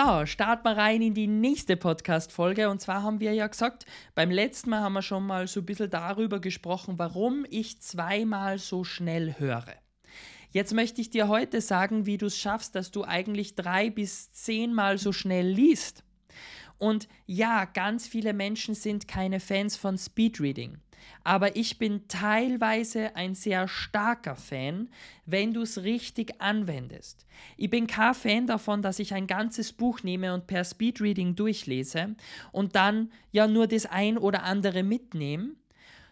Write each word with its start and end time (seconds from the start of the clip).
So, 0.00 0.26
starten 0.26 0.62
wir 0.64 0.76
rein 0.76 1.02
in 1.02 1.12
die 1.12 1.26
nächste 1.26 1.76
Podcast-Folge. 1.76 2.70
Und 2.70 2.80
zwar 2.80 3.02
haben 3.02 3.18
wir 3.18 3.32
ja 3.32 3.48
gesagt, 3.48 3.84
beim 4.14 4.30
letzten 4.30 4.70
Mal 4.70 4.80
haben 4.80 4.92
wir 4.92 5.02
schon 5.02 5.26
mal 5.26 5.48
so 5.48 5.58
ein 5.58 5.66
bisschen 5.66 5.90
darüber 5.90 6.38
gesprochen, 6.38 7.00
warum 7.00 7.44
ich 7.50 7.80
zweimal 7.80 8.58
so 8.60 8.84
schnell 8.84 9.40
höre. 9.40 9.74
Jetzt 10.52 10.72
möchte 10.72 11.00
ich 11.00 11.10
dir 11.10 11.26
heute 11.26 11.60
sagen, 11.60 12.06
wie 12.06 12.16
du 12.16 12.26
es 12.26 12.38
schaffst, 12.38 12.76
dass 12.76 12.92
du 12.92 13.02
eigentlich 13.02 13.56
drei 13.56 13.90
bis 13.90 14.30
zehnmal 14.30 14.98
so 14.98 15.10
schnell 15.10 15.48
liest. 15.48 16.04
Und 16.78 17.08
ja, 17.26 17.64
ganz 17.64 18.06
viele 18.06 18.34
Menschen 18.34 18.76
sind 18.76 19.08
keine 19.08 19.40
Fans 19.40 19.76
von 19.76 19.98
Speedreading. 19.98 20.78
Aber 21.24 21.56
ich 21.56 21.78
bin 21.78 22.08
teilweise 22.08 23.14
ein 23.16 23.34
sehr 23.34 23.68
starker 23.68 24.36
Fan, 24.36 24.88
wenn 25.26 25.52
du 25.52 25.62
es 25.62 25.82
richtig 25.82 26.40
anwendest. 26.40 27.26
Ich 27.56 27.70
bin 27.70 27.86
kein 27.86 28.14
Fan 28.14 28.46
davon, 28.46 28.82
dass 28.82 28.98
ich 28.98 29.14
ein 29.14 29.26
ganzes 29.26 29.72
Buch 29.72 30.02
nehme 30.02 30.34
und 30.34 30.46
per 30.46 30.64
Speedreading 30.64 31.36
durchlese 31.36 32.16
und 32.52 32.74
dann 32.76 33.12
ja 33.32 33.46
nur 33.46 33.66
das 33.66 33.86
ein 33.86 34.18
oder 34.18 34.42
andere 34.42 34.82
mitnehme, 34.82 35.50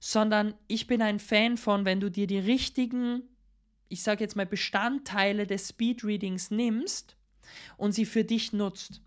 sondern 0.00 0.54
ich 0.66 0.86
bin 0.86 1.00
ein 1.00 1.20
Fan 1.20 1.56
von, 1.56 1.84
wenn 1.84 2.00
du 2.00 2.10
dir 2.10 2.26
die 2.26 2.38
richtigen, 2.38 3.22
ich 3.88 4.02
sage 4.02 4.24
jetzt 4.24 4.34
mal, 4.34 4.46
Bestandteile 4.46 5.46
des 5.46 5.68
Speedreadings 5.68 6.50
nimmst 6.50 7.16
und 7.76 7.92
sie 7.92 8.06
für 8.06 8.24
dich 8.24 8.52
nutzt. 8.52 9.00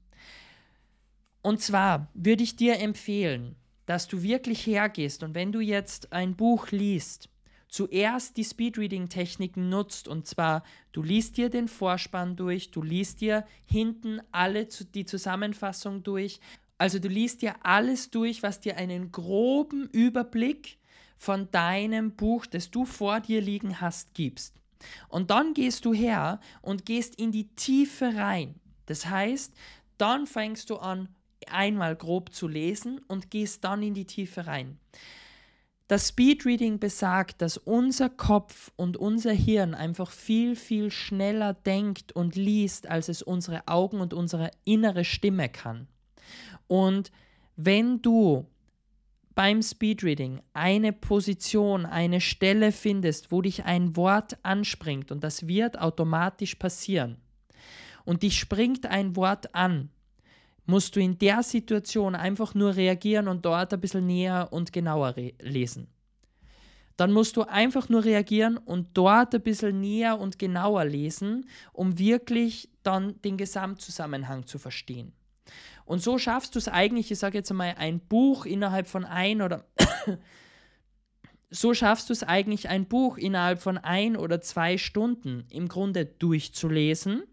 Und 1.41 1.61
zwar 1.61 2.09
würde 2.13 2.44
ich 2.44 2.55
dir 2.55 2.80
empfehlen, 2.80 3.55
dass 3.85 4.07
du 4.07 4.21
wirklich 4.23 4.66
hergehst 4.66 5.23
und 5.23 5.35
wenn 5.35 5.52
du 5.52 5.59
jetzt 5.59 6.12
ein 6.13 6.35
Buch 6.35 6.71
liest, 6.71 7.30
zuerst 7.67 8.38
die 8.38 8.44
Speedreading-Techniken 8.44 9.70
nutzt 9.70 10.08
und 10.08 10.25
zwar 10.25 10.63
du 10.91 11.03
liest 11.03 11.38
dir 11.38 11.49
den 11.49 11.67
Vorspann 11.67 12.35
durch, 12.35 12.71
du 12.71 12.81
liest 12.81 13.21
dir 13.21 13.45
hinten 13.66 14.21
alle 14.31 14.66
die 14.66 15.05
Zusammenfassung 15.05 16.03
durch, 16.03 16.39
also 16.77 16.99
du 16.99 17.08
liest 17.08 17.41
dir 17.41 17.55
alles 17.63 18.11
durch, 18.11 18.44
was 18.44 18.59
dir 18.59 18.78
einen 18.78 19.11
groben 19.11 19.89
Überblick 19.91 20.78
von 21.17 21.50
deinem 21.52 22.11
Buch, 22.11 22.45
das 22.45 22.72
du 22.72 22.86
vor 22.86 23.19
dir 23.19 23.41
liegen 23.41 23.80
hast, 23.80 24.13
gibst. 24.13 24.56
Und 25.08 25.31
dann 25.31 25.53
gehst 25.53 25.86
du 25.86 25.94
her 25.94 26.39
und 26.61 26.86
gehst 26.86 27.16
in 27.16 27.31
die 27.31 27.47
Tiefe 27.56 28.16
rein. 28.16 28.56
Das 28.86 29.06
heißt, 29.06 29.53
dann 29.97 30.28
fängst 30.28 30.69
du 30.69 30.75
an, 30.75 31.09
einmal 31.51 31.95
grob 31.95 32.33
zu 32.33 32.47
lesen 32.47 32.99
und 33.07 33.31
gehst 33.31 33.63
dann 33.63 33.83
in 33.83 33.93
die 33.93 34.05
Tiefe 34.05 34.47
rein. 34.47 34.79
Das 35.88 36.09
Speedreading 36.09 36.79
besagt, 36.79 37.43
dass 37.43 37.57
unser 37.57 38.09
Kopf 38.09 38.71
und 38.75 38.97
unser 38.97 39.31
Hirn 39.31 39.75
einfach 39.75 40.09
viel, 40.09 40.55
viel 40.55 40.89
schneller 40.89 41.53
denkt 41.53 42.11
und 42.11 42.35
liest, 42.35 42.88
als 42.89 43.07
es 43.07 43.21
unsere 43.21 43.67
Augen 43.67 44.01
und 44.01 44.13
unsere 44.13 44.49
innere 44.63 45.05
Stimme 45.05 45.47
kann. 45.47 45.88
Und 46.67 47.11
wenn 47.55 48.01
du 48.01 48.47
beim 49.35 49.61
Speedreading 49.61 50.41
eine 50.53 50.91
Position, 50.91 51.85
eine 51.85 52.19
Stelle 52.19 52.71
findest, 52.71 53.31
wo 53.31 53.41
dich 53.43 53.66
ein 53.66 53.95
Wort 53.95 54.38
anspringt, 54.43 55.11
und 55.11 55.23
das 55.23 55.47
wird 55.47 55.77
automatisch 55.77 56.55
passieren, 56.55 57.17
und 58.05 58.23
dich 58.23 58.39
springt 58.39 58.85
ein 58.85 59.16
Wort 59.16 59.53
an, 59.53 59.89
musst 60.66 60.95
du 60.95 60.99
in 60.99 61.17
der 61.17 61.44
Situation 61.44 62.16
einfach 62.16 62.53
nur 62.53 62.75
reagieren 62.75 63.27
und 63.27 63.45
dort 63.45 63.73
ein 63.73 63.81
bisschen 63.81 64.05
näher 64.05 64.49
und 64.52 64.73
genauer 64.73 65.16
lesen. 65.41 65.88
Dann 66.97 67.11
musst 67.11 67.35
du 67.35 67.44
einfach 67.44 67.89
nur 67.89 68.05
reagieren 68.05 68.57
und 68.57 68.89
dort 68.94 69.35
ein 69.35 69.41
bisschen 69.41 69.81
näher 69.81 70.17
und 70.19 70.39
genauer 70.39 70.85
lesen, 70.85 71.45
um 71.73 71.99
wirklich 71.99 72.69
dann 72.83 73.22
den 73.22 73.38
Gesamtzusammenhang 73.38 74.45
zu 74.45 74.59
verstehen. 74.59 75.11
Und 75.83 76.02
so 76.02 76.17
schaffst 76.17 76.55
du 76.55 76.59
es 76.59 76.67
eigentlich, 76.67 77.11
ich 77.11 77.19
sage 77.19 77.38
jetzt 77.38 77.52
einmal, 77.52 77.75
ein 77.77 78.00
Buch 78.00 78.45
innerhalb 78.45 78.88
von 78.88 79.05
ein 79.05 79.41
oder 79.41 79.66
so 81.50 81.73
schaffst 81.73 82.09
du 82.09 82.13
es 82.13 82.23
eigentlich, 82.23 82.69
ein 82.69 82.85
Buch 82.85 83.17
innerhalb 83.17 83.61
von 83.61 83.78
ein 83.78 84.17
oder 84.17 84.41
zwei 84.41 84.78
Stunden 84.78 85.45
im 85.50 85.67
Grunde 85.67 86.06
durchzulesen 86.06 87.23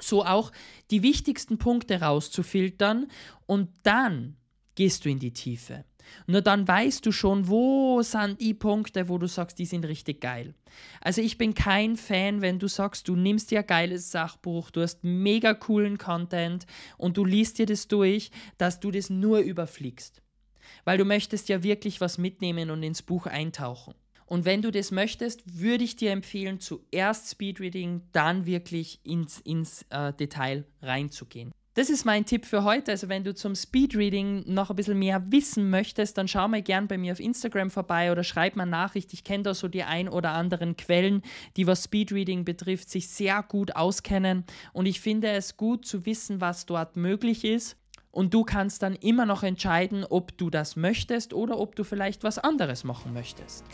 so 0.00 0.24
auch 0.24 0.52
die 0.90 1.02
wichtigsten 1.02 1.58
Punkte 1.58 2.00
rauszufiltern 2.00 3.08
und 3.46 3.70
dann 3.82 4.36
gehst 4.74 5.04
du 5.04 5.08
in 5.08 5.18
die 5.18 5.32
Tiefe. 5.32 5.84
Nur 6.26 6.40
dann 6.40 6.66
weißt 6.66 7.04
du 7.04 7.12
schon, 7.12 7.48
wo 7.48 8.02
sind 8.02 8.40
die 8.40 8.54
Punkte, 8.54 9.08
wo 9.08 9.18
du 9.18 9.26
sagst, 9.26 9.58
die 9.58 9.66
sind 9.66 9.84
richtig 9.84 10.20
geil. 10.20 10.54
Also 11.00 11.20
ich 11.20 11.38
bin 11.38 11.54
kein 11.54 11.96
Fan, 11.96 12.40
wenn 12.40 12.58
du 12.58 12.68
sagst, 12.68 13.08
du 13.08 13.16
nimmst 13.16 13.50
dir 13.50 13.60
ein 13.60 13.66
geiles 13.66 14.10
Sachbuch, 14.10 14.70
du 14.70 14.82
hast 14.82 15.04
mega 15.04 15.54
coolen 15.54 15.98
Content 15.98 16.66
und 16.96 17.16
du 17.16 17.24
liest 17.24 17.58
dir 17.58 17.66
das 17.66 17.88
durch, 17.88 18.30
dass 18.56 18.80
du 18.80 18.90
das 18.90 19.10
nur 19.10 19.40
überfliegst. 19.40 20.22
Weil 20.84 20.98
du 20.98 21.04
möchtest 21.04 21.48
ja 21.48 21.62
wirklich 21.62 22.00
was 22.00 22.18
mitnehmen 22.18 22.70
und 22.70 22.82
ins 22.82 23.02
Buch 23.02 23.26
eintauchen. 23.26 23.94
Und 24.28 24.44
wenn 24.44 24.60
du 24.60 24.70
das 24.70 24.90
möchtest, 24.90 25.58
würde 25.58 25.84
ich 25.84 25.96
dir 25.96 26.10
empfehlen, 26.10 26.60
zuerst 26.60 27.30
Speedreading, 27.30 28.02
dann 28.12 28.44
wirklich 28.44 29.00
ins, 29.02 29.40
ins 29.40 29.86
äh, 29.88 30.12
Detail 30.12 30.66
reinzugehen. 30.82 31.50
Das 31.72 31.88
ist 31.88 32.04
mein 32.04 32.26
Tipp 32.26 32.44
für 32.44 32.62
heute. 32.62 32.90
Also 32.90 33.08
wenn 33.08 33.24
du 33.24 33.34
zum 33.34 33.54
Speedreading 33.54 34.44
noch 34.52 34.68
ein 34.68 34.76
bisschen 34.76 34.98
mehr 34.98 35.24
wissen 35.30 35.70
möchtest, 35.70 36.18
dann 36.18 36.28
schau 36.28 36.46
mal 36.46 36.60
gern 36.60 36.88
bei 36.88 36.98
mir 36.98 37.12
auf 37.12 37.20
Instagram 37.20 37.70
vorbei 37.70 38.12
oder 38.12 38.22
schreib 38.22 38.56
mal 38.56 38.66
Nachricht. 38.66 39.14
Ich 39.14 39.24
kenne 39.24 39.44
da 39.44 39.54
so 39.54 39.66
die 39.66 39.84
ein 39.84 40.10
oder 40.10 40.32
anderen 40.32 40.76
Quellen, 40.76 41.22
die 41.56 41.66
was 41.66 41.84
Speedreading 41.84 42.44
betrifft, 42.44 42.90
sich 42.90 43.08
sehr 43.08 43.42
gut 43.42 43.76
auskennen. 43.76 44.44
Und 44.74 44.86
ich 44.86 45.00
finde 45.00 45.28
es 45.30 45.56
gut 45.56 45.86
zu 45.86 46.04
wissen, 46.04 46.42
was 46.42 46.66
dort 46.66 46.96
möglich 46.96 47.44
ist. 47.44 47.78
Und 48.10 48.34
du 48.34 48.44
kannst 48.44 48.82
dann 48.82 48.96
immer 48.96 49.24
noch 49.24 49.42
entscheiden, 49.42 50.04
ob 50.04 50.36
du 50.36 50.50
das 50.50 50.76
möchtest 50.76 51.32
oder 51.32 51.58
ob 51.58 51.76
du 51.76 51.84
vielleicht 51.84 52.24
was 52.24 52.38
anderes 52.38 52.84
machen 52.84 53.14
möchtest. 53.14 53.64